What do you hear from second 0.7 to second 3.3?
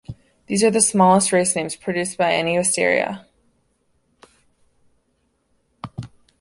the smallest racemes produced by any "Wisteria".